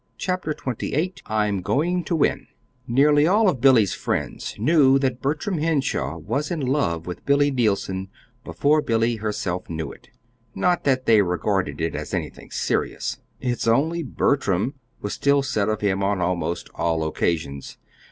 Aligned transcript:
CHAPTER 0.17 0.55
XXVIII 0.57 1.13
"I'M 1.27 1.61
GOING 1.61 2.03
TO 2.03 2.15
WIN" 2.15 2.47
Nearly 2.87 3.27
all 3.27 3.47
of 3.47 3.61
Billy's 3.61 3.93
friends 3.93 4.55
knew 4.57 4.97
that 4.97 5.21
Bertram 5.21 5.59
Henshaw 5.59 6.17
was 6.17 6.49
in 6.49 6.59
love 6.59 7.05
with 7.05 7.23
Billy 7.23 7.51
Neilson 7.51 8.09
before 8.43 8.81
Billy 8.81 9.17
herself 9.17 9.69
knew 9.69 9.91
it. 9.91 10.09
Not 10.55 10.85
that 10.85 11.05
they 11.05 11.21
regarded 11.21 11.79
it 11.79 11.93
as 11.93 12.15
anything 12.15 12.49
serious 12.49 13.19
"it's 13.39 13.67
only 13.67 14.01
Bertram" 14.01 14.73
was 15.03 15.13
still 15.13 15.43
said 15.43 15.69
of 15.69 15.81
him 15.81 16.01
on 16.01 16.19
almost 16.19 16.71
all 16.73 17.03
occasions. 17.03 17.77